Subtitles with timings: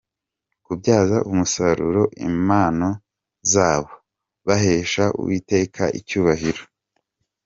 [0.65, 2.89] kubyaza umusaruro impano
[3.51, 3.93] zabo
[4.47, 6.63] bahesha Uwiteka icyubahiro.